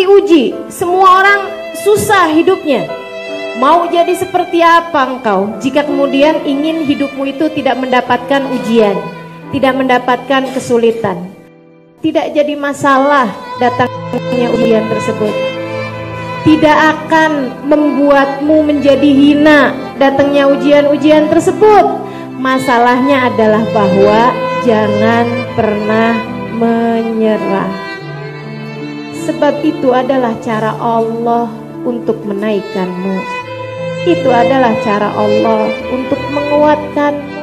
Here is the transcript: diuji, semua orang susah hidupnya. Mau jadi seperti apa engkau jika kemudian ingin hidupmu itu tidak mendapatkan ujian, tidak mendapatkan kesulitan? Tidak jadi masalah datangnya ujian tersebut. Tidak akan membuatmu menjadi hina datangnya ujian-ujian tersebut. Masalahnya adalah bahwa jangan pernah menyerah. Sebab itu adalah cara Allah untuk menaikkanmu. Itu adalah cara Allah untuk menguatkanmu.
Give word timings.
diuji, 0.00 0.56
semua 0.72 1.20
orang 1.20 1.40
susah 1.84 2.32
hidupnya. 2.32 2.88
Mau 3.60 3.84
jadi 3.92 4.16
seperti 4.16 4.64
apa 4.64 5.04
engkau 5.04 5.60
jika 5.60 5.84
kemudian 5.84 6.40
ingin 6.48 6.88
hidupmu 6.88 7.28
itu 7.28 7.52
tidak 7.52 7.76
mendapatkan 7.76 8.48
ujian, 8.56 8.96
tidak 9.52 9.76
mendapatkan 9.76 10.48
kesulitan? 10.56 11.28
Tidak 12.00 12.32
jadi 12.32 12.56
masalah 12.56 13.28
datangnya 13.60 14.48
ujian 14.56 14.88
tersebut. 14.88 15.34
Tidak 16.40 16.72
akan 16.96 17.52
membuatmu 17.68 18.64
menjadi 18.64 19.10
hina 19.12 19.76
datangnya 20.00 20.48
ujian-ujian 20.48 21.28
tersebut. 21.28 21.84
Masalahnya 22.40 23.28
adalah 23.28 23.60
bahwa 23.76 24.32
jangan 24.64 25.28
pernah 25.52 26.16
menyerah. 26.56 27.89
Sebab 29.30 29.62
itu 29.62 29.94
adalah 29.94 30.34
cara 30.42 30.74
Allah 30.74 31.46
untuk 31.86 32.18
menaikkanmu. 32.26 33.14
Itu 34.02 34.26
adalah 34.26 34.74
cara 34.82 35.06
Allah 35.14 35.70
untuk 35.94 36.18
menguatkanmu. 36.34 37.39